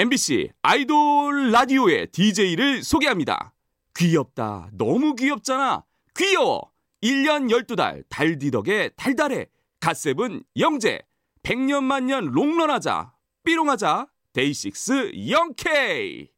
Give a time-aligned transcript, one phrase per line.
[0.00, 3.52] MBC 아이돌 라디오의 DJ를 소개합니다.
[3.94, 4.70] 귀엽다.
[4.72, 5.84] 너무 귀엽잖아.
[6.16, 6.72] 귀여워.
[7.02, 9.48] 1년 12달 달디덕에 달달해.
[9.78, 11.00] 갓셉은 영재.
[11.42, 13.12] 100년 만년 롱런하자.
[13.44, 14.06] 삐롱하자.
[14.32, 16.28] 데이식스 영케이.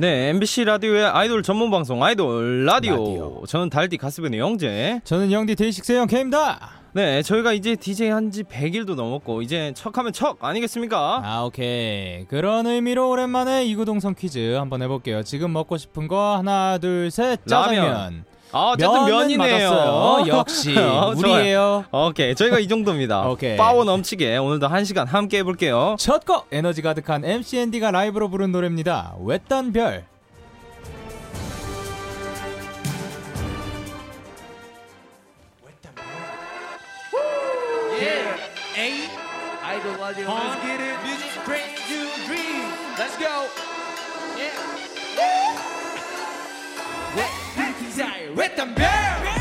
[0.00, 2.92] 네, MBC 라디오의 아이돌 전문 방송 아이돌 라디오.
[2.92, 3.42] 라디오.
[3.48, 5.00] 저는 달디 갓세븐의 영재.
[5.02, 6.70] 저는 영디 데이식스 영케입니다.
[6.92, 11.20] 네, 저희가 이제 DJ 한 지 100일도 넘었고 이제 척하면 척 아니겠습니까?
[11.24, 15.22] 아 오케이 그런 의미로 오랜만에 이구동성 퀴즈 한번 해볼게요.
[15.24, 17.84] 지금 먹고 싶은 거 하나 둘 셋 짜장면.
[17.92, 18.24] 라면.
[18.52, 19.70] 아, 어쨌든 면은 면이네요.
[19.70, 20.26] 맞았어요.
[20.28, 21.12] 역시 어.
[21.16, 21.84] 우리예요.
[21.92, 23.28] 오케이, 저희가 이 정도입니다.
[23.28, 23.56] 오케이.
[23.56, 25.96] 파워 넘치게 오늘도 한 시간 함께 해볼게요.
[25.98, 29.14] 첫 곡 에너지 가득한 MC 앤디가 라이브로 부른 노래입니다.
[29.24, 30.04] 외딴 별.
[39.62, 40.26] Idol audio.
[40.28, 40.96] Let's get it.
[41.04, 42.98] Music brings you dreams.
[42.98, 43.77] Let's go.
[48.36, 49.37] 우리 desire.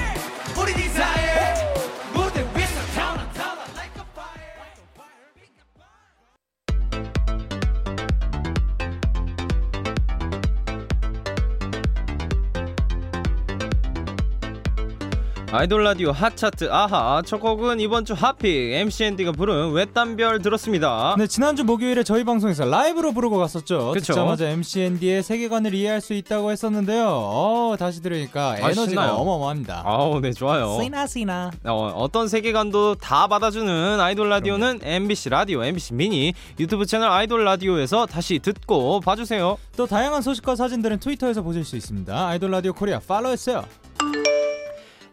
[15.58, 20.44] 아이돌 라디오 hot chart 아하 첫 곡은 이번 주 hot pick MC 앤디가 부른 외딴별
[20.44, 21.16] 들었습니다.
[21.18, 23.90] 네 지난주 목요일에 저희 방송에서 라이브로 부르고 갔었죠.
[23.92, 24.14] 그쵸.
[24.14, 27.08] 듣자마자 MC 앤디의 세계관을 이해할 수 있다고 했었는데요.
[27.08, 29.14] 어 다시 들으니까 에너지가 신나요.
[29.14, 29.82] 어마어마합니다.
[29.84, 30.78] 아우 네 좋아요.
[30.78, 31.50] 신나 신나.
[31.66, 38.06] 어, 어떤 세계관도 다 받아주는 아이돌 라디오는 MBC 라디오, MBC 미니 유튜브 채널 아이돌 라디오에서
[38.06, 39.58] 다시 듣고 봐주세요.
[39.76, 42.28] 또 다양한 소식과 사진들은 트위터에서 보실 수 있습니다.
[42.28, 43.66] 아이돌 라디오 코리아 팔로우했어요.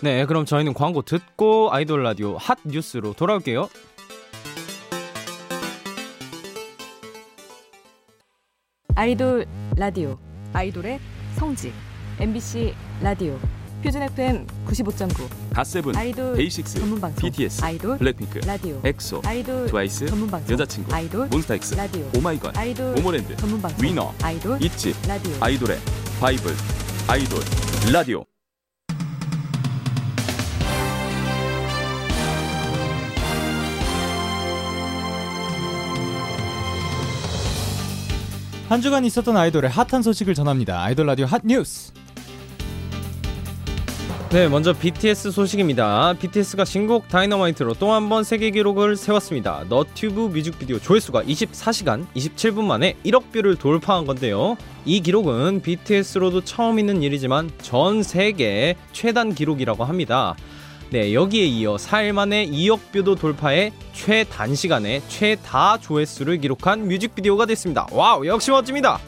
[0.04, 3.70] 네, 그럼 저희는 광고 듣고 아이돌 라디오 핫 뉴스로 돌아올게요.
[8.94, 9.46] 아이돌
[9.78, 10.18] 라디오
[10.52, 11.00] 아이돌의
[11.36, 11.72] 성지
[12.20, 13.38] MBC 라디오
[13.82, 20.06] 표준 FM 95.9 갓세븐, 아이돌 데이식스, 전문 방송 BTS, 아이돌 블랙핑크, 라디오 엑소, 아이돌 트와이스,
[20.06, 25.32] 전문 방송 여자친구, 아이돌 몬스타엑스, 라디오 오마이걸, 아이돌 모모랜드, 전문 방송 위너, 아이돌 있지, 라디오
[25.40, 25.78] 아이돌의
[26.20, 26.52] 바이블,
[27.08, 27.40] 아이돌
[27.90, 28.33] 라디오.
[38.68, 40.82] 한 주간 있었던 아이돌의 핫한 소식을 전합니다.
[40.82, 41.92] 아이돌 라디오 핫 뉴스.
[44.30, 46.14] 네, 먼저 BTS 소식입니다.
[46.18, 49.64] BTS가 신곡 다이너마이트로 또 한 번 세계 기록을 세웠습니다.
[49.68, 54.56] 너튜브 뮤직비디오 조회수가 24시간 27분 만에 1억 뷰를 돌파한 건데요.
[54.86, 60.34] 이 기록은 BTS로도 처음 있는 일이지만 전 세계 최단 기록이라고 합니다.
[60.90, 67.86] 네, 여기에 이어 4일 만에 2억 뷰도 돌파해 최단시간에 최다 조회수를 기록한 뮤직비디오가 됐습니다.
[67.90, 68.98] wow, 역시 멋집니다.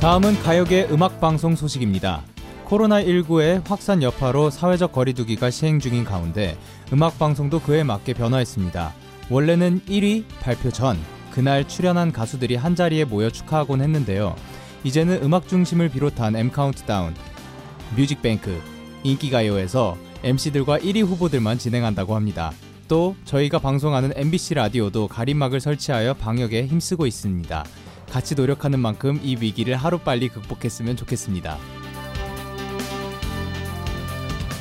[0.00, 2.22] 다음은 가요계 음악 방송 소식입니다.
[2.66, 6.58] 코로나19의 확산 여파로 사회적 거리두기가 시행 중인 가운데
[6.92, 8.92] 음악 방송도 그에 맞게 변화했습니다.
[9.30, 10.98] 원래는 1위 발표 전
[11.30, 14.34] 그날 출연한 가수들이 한 자리에 모여 축하하곤 했는데요.
[14.84, 17.14] 이제는 음악 중심을 비롯한 M 카운트다운,
[17.96, 18.60] 뮤직뱅크,
[19.06, 22.52] 인기가요에서 MC들과 1위 후보들만 진행한다고 합니다.
[22.88, 27.64] 또 저희가 방송하는 MBC 라디오도 가림막을 설치하여 방역에 힘쓰고 있습니다.
[28.10, 31.58] 같이 노력하는 만큼 이 위기를 하루빨리 극복했으면 좋겠습니다.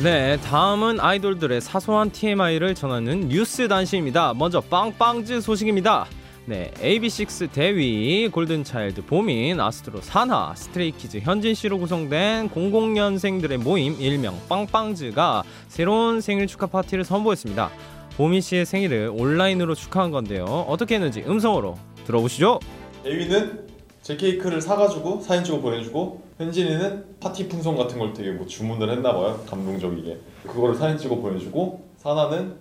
[0.04, 4.34] 네, 다음은 아이돌들의 사소한 TMI를 전하는 뉴스 단신입니다.
[4.34, 6.06] 먼저 빵빵즈 소식입니다.
[6.48, 15.42] 네, AB6IX 대휘, 골든차일드 보민, 아스트로 산하, 스트레이키즈 현진 씨로 구성된 00년생들의 모임 일명 빵빵즈가
[15.68, 17.72] 새로운 생일 축하 파티를 선보였습니다.
[18.16, 20.46] 보민 씨의 생일을 온라인으로 축하한 건데요.
[20.68, 22.60] 어떻게 했는지 음성으로 들어보시죠.
[23.04, 23.66] 대휘는
[24.04, 29.46] 제 케이크를 사가지고 사진 찍어 보내주고 현진이는 파티 풍선 같은 걸 되게 뭐 주문을 했나봐요
[29.48, 32.56] 감동적이게 그거를 사진 찍어 보내주고 사나는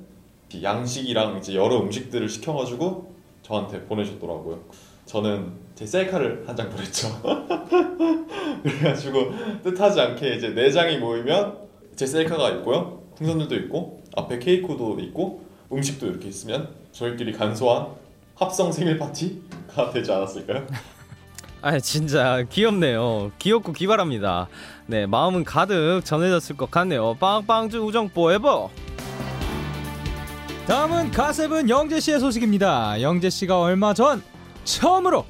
[0.62, 3.13] 양식이랑 이제 여러 음식들을 시켜가지고
[3.44, 4.58] 저한테 보내줬더라고요
[5.06, 7.08] 저는 제 셀카를 한 장 보냈죠
[8.62, 9.32] 그래가지고
[9.62, 11.58] 뜻하지 않게 이제 네 장이 모이면
[11.94, 17.88] 제 셀카가 있고요 풍선들도 있고 앞에 케이크도 있고 음식도 이렇게 있으면 저희끼리 간소한
[18.34, 20.66] 합성 생일 파티가 되지 않았을까요?
[21.62, 23.32] 아 진짜 귀엽네요.
[23.38, 24.48] 귀엽고 기발합니다.
[24.86, 27.14] 네 마음은 가득 전해졌을 것 같네요.
[27.18, 28.68] 빵빵즈 우정 포에버.
[30.66, 33.02] 다음은 가세븐 영재 씨의 소식입니다.
[33.02, 34.22] 영재 씨가 얼마 전
[34.64, 35.26] 처음으로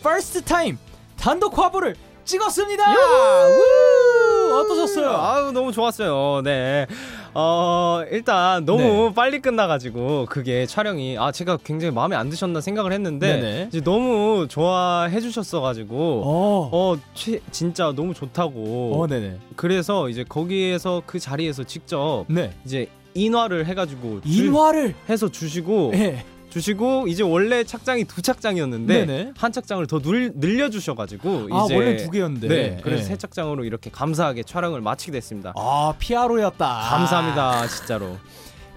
[0.00, 0.76] first time
[1.16, 1.96] 단독 화보를
[2.26, 2.84] 찍었습니다.
[2.92, 4.52] 우!
[4.52, 5.08] 어떠셨어요?
[5.08, 6.42] 아 너무 좋았어요.
[6.44, 6.86] 네.
[7.32, 9.14] 어, 일단 너무 네.
[9.14, 13.68] 빨리 끝나가지고 그게 촬영이 아 제가 굉장히 마음에 안 드셨나 생각을 했는데 네네.
[13.68, 16.68] 이제 너무 좋아해 주셨어가지고 어.
[16.70, 19.38] 어 최, 진짜 너무 좋다고 어, 네네.
[19.56, 22.52] 그래서 이제 거기에서 그 자리에서 직접 네.
[22.66, 26.24] 이제 인화를 해가지고 주- 인화를 해서 주시고 예.
[26.50, 29.32] 주시고 이제 원래 착장이 두 착장이었는데 네네.
[29.36, 32.48] 한 착장을 더 늘, 늘려주셔가지고 아, 이제 원래 두 개였는데.
[32.48, 33.06] 네, 그래서 예.
[33.06, 35.52] 세 착장으로 이렇게 감사하게 촬영을 마치게 됐습니다.
[35.56, 36.66] 아, 피아로였다.
[36.90, 38.16] 감사합니다, 진짜로.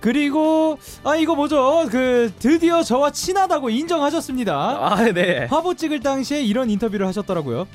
[0.01, 1.87] 그리고 아 이거 뭐죠?
[1.89, 4.53] 그 드디어 저와 친하다고 인정하셨습니다.
[4.53, 5.45] 아, 네.
[5.45, 7.65] 화보 찍을 당시에 이런 인터뷰를 하셨더라고요.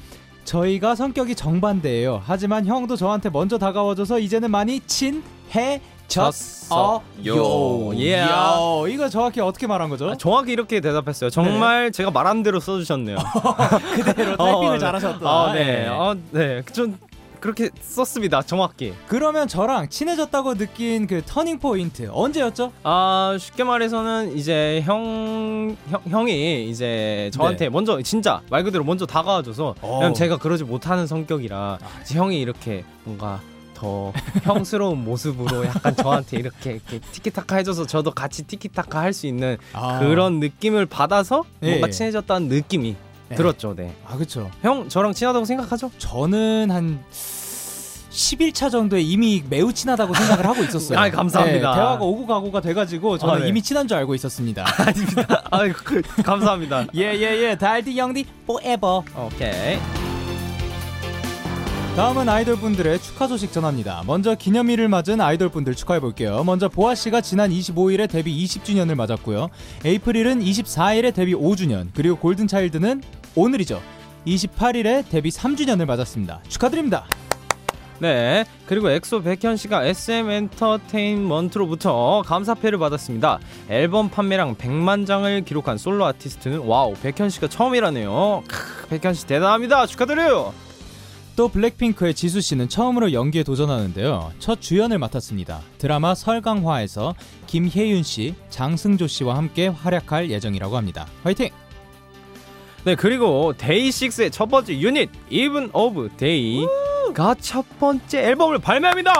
[0.44, 2.22] 저희가 성격이 정반대예요.
[2.24, 7.02] 하지만 형도 저한테 먼저 다가와줘서 이제는 많이 친해 졌어요.
[7.26, 7.94] 요.
[7.98, 8.18] 예.
[8.18, 8.56] 야,
[8.88, 10.10] 이거 정확히 어떻게 말한 거죠?
[10.10, 11.30] 아, 정확히 이렇게 대답했어요.
[11.30, 13.16] 정말 제가 말한 대로 써주셨네요.
[13.94, 14.78] 그대로 타이핑을 네.
[14.78, 15.28] 잘하셨다.
[15.28, 15.84] 아, 네.
[15.84, 15.88] 예.
[15.88, 16.62] 아, 네.
[16.72, 16.98] 좀
[17.40, 18.42] 그렇게 썼습니다.
[18.42, 18.94] 정확히.
[19.06, 22.72] 그러면 저랑 친해졌다고 느낀 그 터닝 포인트 언제였죠?
[22.82, 27.68] 아 쉽게 말해서는 이제 형, 형 형이 이제 저한테 네.
[27.70, 29.94] 먼저 진짜 말 그대로 먼저 다가와줘서 어.
[29.94, 33.40] 왜냐면 제가 그러지 못하는 성격이라 이제 형이 이렇게 뭔가
[33.78, 39.56] 더 형스러운 모습으로 약간 저한테 이렇게, 이렇게 티키타카 해줘서 저도 같이 티키타카 할 수 있는
[39.72, 40.00] 아.
[40.00, 41.70] 그런 느낌을 받아서 예.
[41.70, 42.96] 뭔가 친해졌다는 느낌이
[43.28, 43.36] 네.
[43.36, 43.74] 들었죠.
[43.76, 43.94] 네.
[44.06, 44.50] 아 그렇죠.
[44.62, 45.90] 형 저랑 친하다고 생각하죠?
[45.98, 46.98] 저는 한
[48.10, 50.98] 11차 정도에 이미 매우 친하다고 생각을 하고 있었어요.
[51.00, 51.70] 아이, 감사합니다.
[51.70, 53.48] 네, 대화가 오고 가고가 돼가지고 저는 아, 네.
[53.48, 54.64] 이미 친한 줄 알고 있었습니다.
[54.78, 55.42] 아닙니다.
[55.50, 56.86] 아유, 그, 감사합니다.
[56.94, 59.02] 예 예 예 달디 영디 forever.
[59.16, 60.07] 오케이.
[61.98, 64.04] 다음은 아이돌 분들의 축하 소식 전합니다.
[64.06, 66.44] 먼저 기념일을 맞은 아이돌 분들 축하해 볼게요.
[66.44, 69.48] 먼저 보아 씨가 지난 25일에 데뷔 20주년을 맞았고요.
[69.84, 73.02] 에이프릴은 24일에 데뷔 5주년, 그리고 골든 차일드는
[73.34, 73.82] 오늘이죠.
[74.28, 76.38] 28일에 데뷔 3주년을 맞았습니다.
[76.46, 77.04] 축하드립니다.
[77.98, 78.44] 네.
[78.66, 83.40] 그리고 엑소 백현 씨가 SM 엔터테인먼트로부터 감사패를 받았습니다.
[83.70, 88.44] 앨범 판매량 100만 장을 기록한 솔로 아티스트는 와우, 백현 씨가 처음이라네요.
[88.46, 89.86] 크, 백현 씨 대단합니다.
[89.86, 90.67] 축하드려요.
[91.38, 94.32] 또 블랙핑크의 지수 씨는 처음으로 연기에 도전하는데요.
[94.40, 95.60] 첫 주연을 맡았습니다.
[95.78, 97.14] 드라마 설강화에서
[97.46, 101.06] 김혜윤 씨, 장승조 씨와 함께 활약할 예정이라고 합니다.
[101.22, 101.50] 화이팅!
[102.82, 109.12] 네, 그리고 데이식스의 첫 번째 유닛 Even of Day가 첫 번째 앨범을 발매합니다.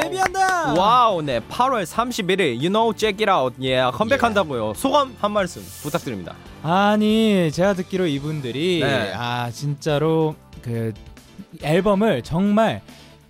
[0.00, 0.74] 데뷔한다!
[0.74, 4.74] 와우, 네, 8월 31일 you know check it out, 예, 컴백한다고요.
[4.76, 6.36] 소감 한 말씀 부탁드립니다.
[6.62, 9.12] 아니 제가 듣기로 이분들이 네.
[9.16, 10.94] 아 진짜로 그
[11.62, 12.82] 앨범을 정말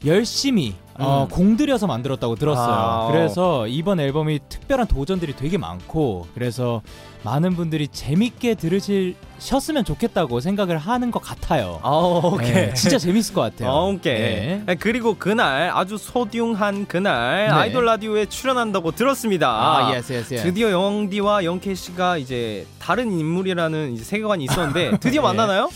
[0.05, 1.29] 열심히 어, 음.
[1.29, 2.73] 공들여서 만들었다고 들었어요.
[2.73, 3.09] 아.
[3.11, 6.83] 그래서 이번 앨범이 특별한 도전들이 되게 많고 그래서
[7.25, 11.81] 많은 분들이 재밌게 들으셨으면 좋겠다고 생각을 하는 것 같아요.
[11.83, 12.53] 아, 오케이.
[12.53, 13.71] 네, 진짜 재밌을 것 같아요.
[13.71, 14.19] 어, 오케이.
[14.19, 14.63] 네.
[14.67, 17.53] 네, 그리고 그날 아주 소중한 그날 네.
[17.53, 19.49] 아이돌 라디오에 출연한다고 들었습니다.
[19.49, 20.43] 아, yes yes yes.
[20.45, 25.29] 드디어 영디와 영케이 씨가 이제 다른 인물이라는 이제 세계관이 있었는데 드디어 네.
[25.29, 25.71] 만나나요?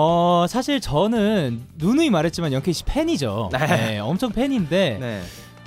[0.00, 3.48] 어 사실 저는 누누이 말했지만 영케이 씨 팬이죠.
[3.58, 3.58] 네.
[3.66, 5.22] 네, 엄청 팬인데 네.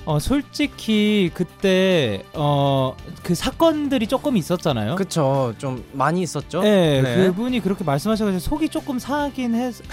[0.06, 2.94] 어 솔직히 그때 어
[3.24, 4.96] 그 사건들이 조금 있었잖아요.
[4.96, 5.54] 그쵸.
[5.58, 6.62] 좀 많이 있었죠?
[6.62, 7.16] 네, 네.
[7.16, 9.84] 그분이 그렇게 말씀하셔가지고 속이 조금 상하긴 해서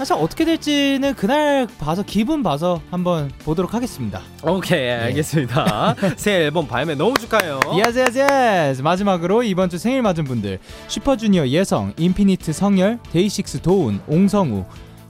[0.00, 4.22] 사실 어떻게 될지는 그날 봐서 기분 봐서 한번 보도록 하겠습니다.
[4.42, 5.94] 오케이, 알겠습니다.
[6.16, 7.60] 새 앨범 발매 너무 축하해요.
[7.76, 14.00] yes yes yes 마지막으로 이번 주 생일 맞은 분들 슈퍼주니어 예성, 인피니트 성열, 데이식스 도운,
[14.06, 14.64] 옹성우,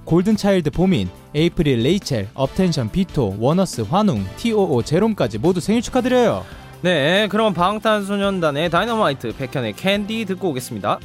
[0.07, 6.45] 골든차일드 보민, 에이프릴 레이첼, 업텐션 비토, 원어스 환웅, TOO 제롬까지 모두 생일 축하드려요.
[6.81, 10.99] 네, 그럼 방탄소년단의 다이너마이트 백현의 캔디 듣고 오겠습니다.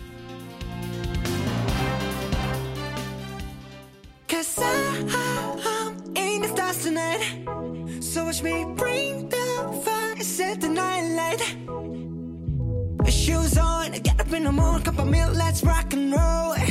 [14.46, 16.64] animal, cup of milk, let's rock and roll.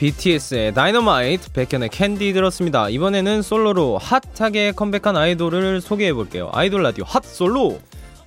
[0.00, 2.88] BTS의 다이너마이트, 백현의 캔디 들었습니다.
[2.88, 6.48] 이번에는 솔로로 hot하게 컴백한 아이돌을 소개해 볼게요.
[6.54, 7.78] 아이돌 라디오 핫 솔로.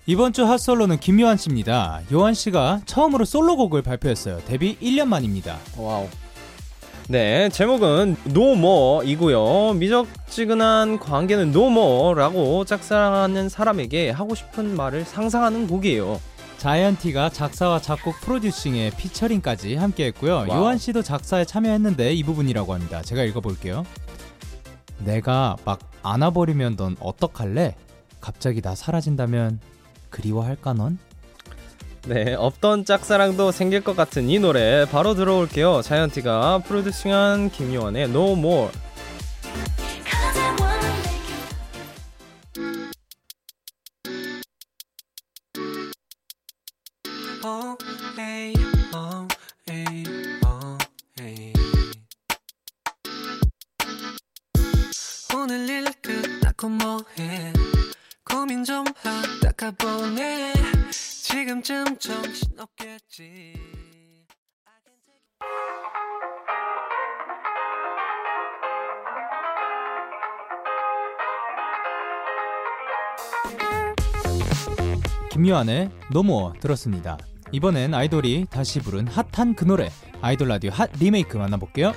[0.06, 2.02] 이번 주 핫 솔로는 김요한 씨입니다.
[2.12, 4.42] 요한 씨가 처음으로 솔로곡을 발표했어요.
[4.46, 5.58] 데뷔 1년 만입니다.
[5.76, 6.08] 와우.
[7.10, 9.74] 네, 제목은 No More이고요.
[9.74, 16.22] 미적지근한 관계는 No More라고 짝사랑하는 사람에게 하고 싶은 말을 상상하는 곡이에요.
[16.64, 20.46] 자이언티가 작사와 작곡 프로듀싱에 피처링까지 함께했고요.
[20.48, 23.02] 요한 씨도 작사에 참여했는데 이 부분이라고 합니다.
[23.02, 23.86] 제가 읽어볼게요.
[25.00, 27.76] 내가 막 안아버리면 넌 어떡할래?
[28.22, 29.60] 갑자기 나 사라진다면
[30.10, 31.00] 그리워할까 넌?
[32.08, 35.82] 네, 없던 짝사랑도 생길 것 같은 이 노래 바로 들어올게요.
[35.82, 38.72] 자이언티가 프로듀싱한 김요한의 No More.
[55.44, 57.52] 오늘 일 끝나고 뭐해?
[58.24, 60.54] 고민 좀 하다가 보내.
[60.90, 63.54] 지금쯤 정신 없겠지.
[75.30, 77.18] 김요한의 노모어 들었습니다.
[77.52, 81.92] 이번엔 아이돌이 다시 부른 핫한 그 노래 아이돌 라디오 핫 리메이크 만나볼게요.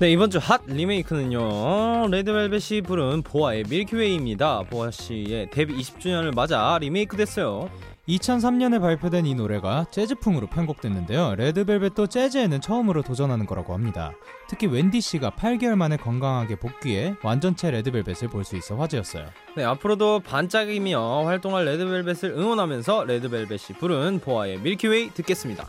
[0.00, 2.06] 네, 이번 주 핫 리메이크는요.
[2.08, 4.62] 레드벨벳이 부른 보아의 Milky Way입니다.
[4.70, 7.68] 보아 씨의 데뷔 20주년을 맞아 리메이크 됐어요.
[8.08, 11.34] 2003년에 발표된 이 노래가 재즈풍으로 편곡됐는데요.
[11.34, 14.12] 레드벨벳도 재즈에는 처음으로 도전하는 거라고 합니다.
[14.48, 19.26] 특히 웬디 씨가 8개월 만에 건강하게 복귀해 완전체 레드벨벳을 볼 수 있어 화제였어요.
[19.56, 25.68] 네, 앞으로도 반짝이며 활동할 레드벨벳을 응원하면서 레드벨벳이 부른 보아의 Milky Way 듣겠습니다.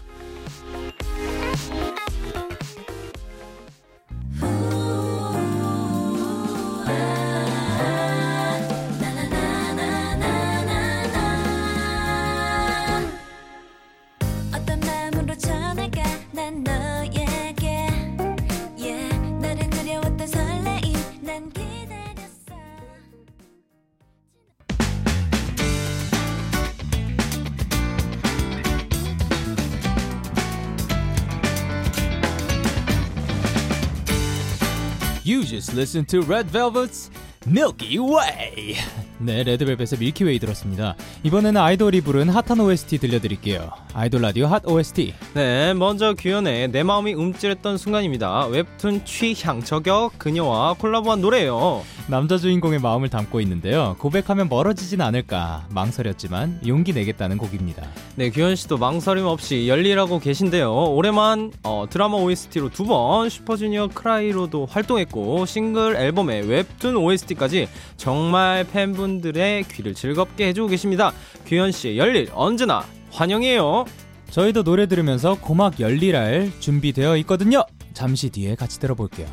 [35.60, 37.12] Just listen to Red Velvet's
[37.46, 38.76] Milky Way.
[39.18, 40.96] 네, 레드벨벳의 Milky Way 들었습니다.
[41.24, 43.70] 이번에는 아이돌이 부른 hot한 OST 들려드릴게요.
[43.94, 45.14] 아이돌 라디오 핫 OST.
[45.34, 48.46] 네, 먼저 규현의 내 마음이 움찔했던 순간입니다.
[48.46, 51.84] 웹툰 취향 저격 그녀와 콜라보한 노래예요.
[52.10, 53.96] 남자 주인공의 마음을 담고 있는데요.
[54.00, 57.88] 고백하면 멀어지진 않을까 망설였지만 용기 내겠다는 곡입니다.
[58.16, 60.74] 네, 규현 씨도 망설임 없이 열일하고 계신데요.
[60.96, 69.66] 올해만 어, 드라마 OST로 두 번 슈퍼주니어 KRY로도 활동했고 싱글 앨범의 웹툰 OST까지 정말 팬분들의
[69.66, 71.12] 귀를 즐겁게 해주고 계십니다.
[71.46, 73.86] 규현 씨의 열일 언제나 환영이에요.
[74.32, 77.64] 저희도 노래 들으면서 고막 열일할 준비되어 있거든요.
[77.94, 79.28] 잠시 뒤에 같이 들어볼게요.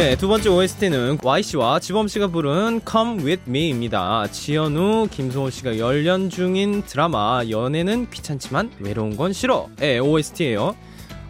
[0.00, 4.26] 네, 두 번째 OST는 Y씨와 지범씨가 부른 Come With Me입니다.
[4.30, 10.74] 지연우, 김소호 씨가 열연 중인 드라마 연애는 귀찮지만 외로운 건 싫어의 OST예요.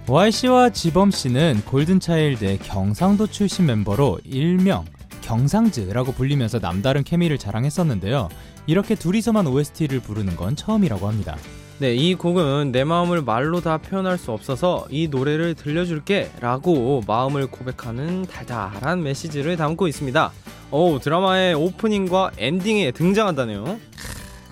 [0.06, 4.84] Y씨와 지범씨는 골든차일드의 경상도 출신 멤버로 일명
[5.22, 8.28] 경상즈라고 불리면서 남다른 케미를 자랑했었는데요.
[8.68, 11.36] 이렇게 둘이서만 OST를 부르는 건 처음이라고 합니다.
[11.80, 17.46] 네, 이 곡은 내 마음을 말로 다 표현할 수 없어서 이 노래를 들려줄게 라고 마음을
[17.46, 20.30] 고백하는 달달한 메시지를 담고 있습니다.
[20.72, 23.80] 오, 드라마의 오프닝과 엔딩에 등장한다네요.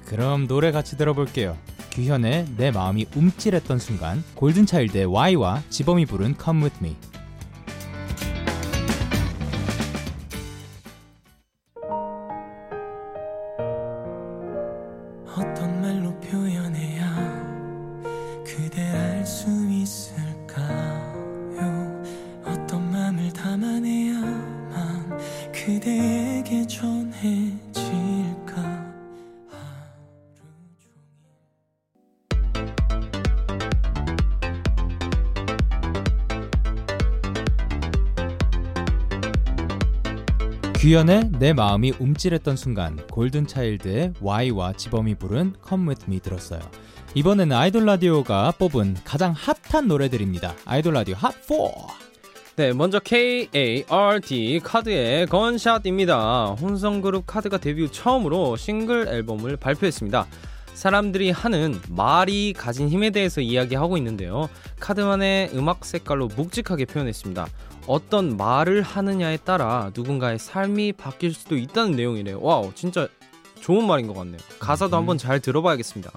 [0.06, 1.58] 그럼 노래 같이 들어볼게요.
[1.90, 6.96] 규현의 내 마음이 움찔했던 순간, 골든차일드의 Y와 지범이 부른 Come With Me.
[40.88, 46.60] 규현의 내 마음이 움찔했던 순간, 골든차일드의 Y와 지범이 부른 Come With Me 들었어요.
[47.12, 50.54] 이번에는 아이돌 라디오가 뽑은 가장 핫한 노래들입니다.
[50.64, 51.72] 아이돌 라디오 핫4!
[52.56, 56.56] 네, 먼저 KART 카드의 건샷입니다.
[56.58, 60.26] 혼성 그룹 카드가 데뷔 후 처음으로 싱글 앨범을 발표했습니다.
[60.82, 64.48] 사람들이 하는 말이 가진 힘에 대해서 이야기하고 있는데요.
[64.78, 67.48] 카드만의 음악 색깔로 묵직하게 표현했습니다.
[67.88, 72.38] 어떤 말을 하느냐에 따라 누군가의 삶이 바뀔 수도 있다는 내용이래요.
[72.40, 73.08] 와우, 진짜
[73.60, 74.38] 좋은 말인 것 같네요.
[74.60, 76.12] 가사도 한번 잘 들어봐야겠습니다.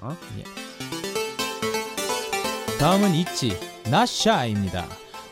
[2.78, 3.58] 다음은 있지,
[3.90, 4.86] Not Shy입니다.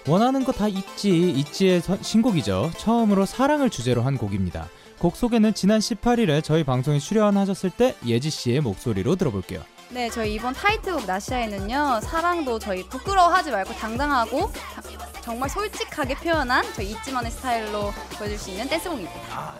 [0.08, 2.72] 원하는 거 다 있지, 있지의 선- 신곡이죠.
[2.78, 4.68] 처음으로 사랑을 주제로 한 곡입니다.
[5.00, 9.62] 곡 소개는 지난 18일에 저희 방송에 출연하셨을 때 예지 씨의 목소리로 들어볼게요.
[9.88, 14.82] 네, 저희 이번 타이틀곡 Not Shy에는요, 사랑도 저희 부끄러워하지 말고 당당하고 다-
[15.22, 19.54] 정말 솔직하게 표현한 저희 있지만의 스타일로 보여줄 수 있는 댄스곡입니다.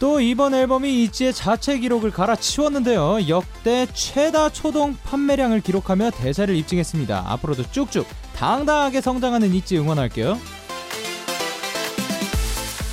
[0.00, 3.28] 또 이번 앨범이 있지의 자체 기록을 갈아치웠는데요.
[3.28, 7.24] 역대 최다 초동 판매량을 기록하며 대세를 입증했습니다.
[7.28, 10.38] 앞으로도 쭉쭉 당당하게 성장하는 있지 응원할게요.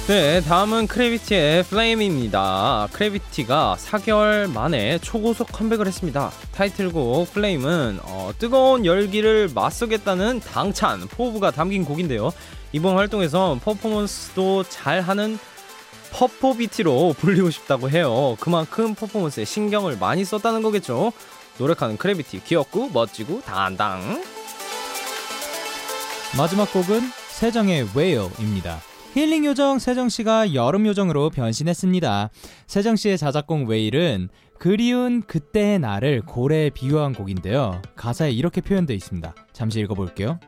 [0.07, 2.87] 네, 다음은 크래비티의 Flame입니다.
[2.93, 6.31] 크래비티가 4개월 만에 초고속 컴백을 했습니다.
[6.53, 12.31] 타이틀곡 Flame은 어, 뜨거운 열기를 맞서겠다는 당찬 포부가 담긴 곡인데요.
[12.71, 15.37] 이번 활동에서 퍼포먼스도 잘하는
[16.13, 18.37] 퍼포비티로 불리고 싶다고 해요.
[18.39, 21.11] 그만큼 퍼포먼스에 신경을 많이 썼다는 거겠죠.
[21.57, 24.23] 노력하는 크래비티 귀엽고 멋지고 당당.
[26.37, 28.86] 마지막 곡은 세정의 Whale입니다.
[29.13, 32.29] 힐링 요정 세정 씨가 여름 요정으로 변신했습니다.
[32.67, 37.81] 세정 씨의 자작곡 Whale은 그리운 그때의 나를 고래에 비유한 곡인데요.
[37.95, 39.33] 가사에 이렇게 표현되어 있습니다.
[39.53, 40.39] 잠시 읽어볼게요.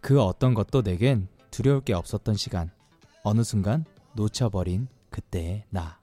[0.00, 2.70] 그 어떤 것도 내겐 두려울 게 없었던 시간.
[3.22, 3.84] 어느 순간
[4.14, 5.98] 놓쳐버린 그때의 나.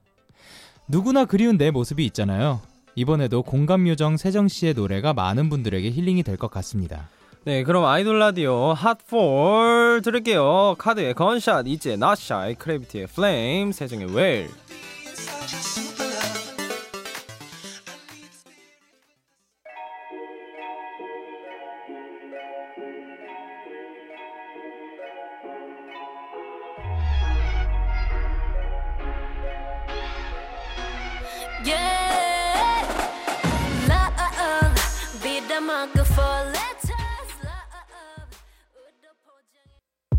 [0.88, 2.60] 누구나 그리운 내 모습이 있잖아요.
[2.94, 7.08] 이번에도 공감 요정 세정 씨의 노래가 많은 분들에게 힐링이 될 것 같습니다.
[7.44, 10.74] 네, 그럼 아이돌 라디오 핫차트 들을게요.
[10.76, 14.48] 카드의 Gunshot, 있지의 Not Shy, 크래비티의 Flame, 세정의 Whale.
[14.48, 14.67] Yeah,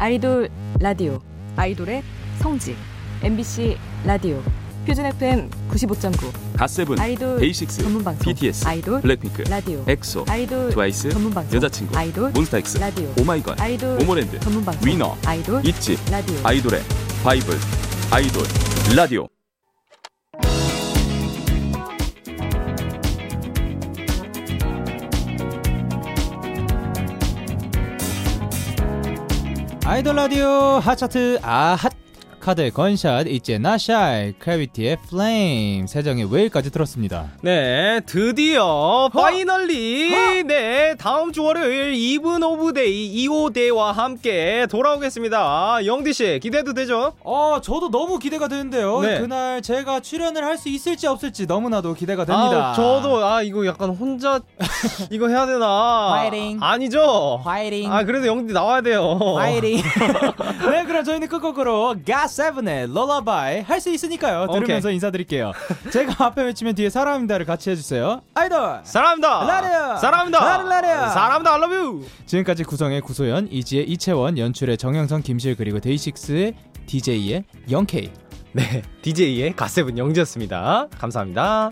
[0.09, 0.49] 아이돌
[0.79, 1.19] 라디오
[1.55, 2.01] 아이돌의
[2.39, 2.75] 성지
[3.21, 4.41] MBC 라디오
[4.83, 11.11] 표준 FM 95.9 갓세븐, 아이돌 데이식스, 전문 방송 BTS, 아이돌 블랙핑크, 라디오 엑소, 아이돌 트와이스,
[11.11, 16.37] 전문 방송 여자친구, 아이돌 몬스타엑스, 라디오 오마이걸, 아이돌 모모랜드, 전문 방송 위너, 아이돌 있지, 라디오
[16.43, 16.81] 아이돌의
[17.23, 17.55] 바이블,
[18.09, 18.43] 아이돌
[18.95, 19.38] 라디오.
[29.89, 30.47] 아이돌 라디오
[30.83, 31.98] 핫차트 아핫
[32.49, 37.27] 카드의 Gunshot 있지의 Not Shy 크래비티의 Flame 세정의 Whale까지 들었습니다.
[37.41, 45.85] 네, 드디어 finally 네 다음 주 월요일 Even of Day 2호 대와 함께 돌아오겠습니다.
[45.85, 47.13] 영디 씨 기대도 되죠?
[47.23, 48.99] 어 저도 너무 기대가 되는데요.
[49.01, 49.19] 네.
[49.19, 52.71] 그날 제가 출연을 할 수 있을지 없을지 너무나도 기대가 됩니다.
[52.71, 54.39] 아, 저도 아 이거 약간 혼자
[55.11, 56.09] 이거 해야 되나?
[56.17, 56.57] 파이팅.
[56.61, 57.39] 아니죠.
[57.45, 57.93] 파이팅.
[57.93, 59.19] 아 그래도 영디 나와야 돼요.
[59.37, 59.77] 파이팅.
[60.69, 64.47] 네 그럼 저희는 끝곡으로 갓세븐의 Lullaby 할 수 있으니까요.
[64.47, 65.51] 들으면서 인사드릴게요.
[65.91, 68.21] 제가 앞에 외치면 뒤에 사람입니다를 같이 해주세요.
[68.33, 68.81] 아이돌.
[68.83, 69.45] 사랑합니다.
[69.45, 69.97] 라디오.
[69.97, 70.57] 사랑합니다.
[70.63, 71.09] 라디오.
[71.13, 71.53] 사랑합니다.
[71.53, 72.05] I love you.
[72.25, 76.55] 지금까지 구성의 구소연, 이지의 이채원, 연출의 정영선, 김실 그리고 데이식스의
[76.87, 78.09] DJ의 영케이.
[78.53, 80.87] 네, DJ의 가세븐 영지였습니다.
[80.97, 81.71] 감사합니다.